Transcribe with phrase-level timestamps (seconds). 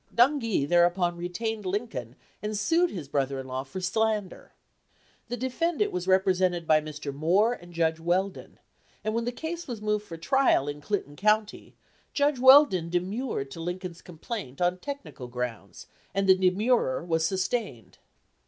[0.15, 4.51] Dungee thereupon retained Lincoln and sued his brother in law for slander.
[5.27, 7.13] The defendant was repre sented by Mr.
[7.13, 8.57] Moore and Judge Weldon,
[9.03, 11.75] and when the case was moved for trial in Clinton County,
[12.15, 17.99] Judge Weldon demurred to Lincoln's complaint on technical grounds, and the de murrer was sustained.